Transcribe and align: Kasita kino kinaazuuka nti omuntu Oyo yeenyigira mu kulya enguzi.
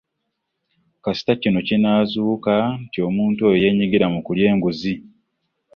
Kasita 1.03 1.33
kino 1.41 1.59
kinaazuuka 1.67 2.53
nti 2.83 2.97
omuntu 3.07 3.39
Oyo 3.47 3.57
yeenyigira 3.61 4.05
mu 4.13 4.19
kulya 4.25 4.45
enguzi. 4.53 4.93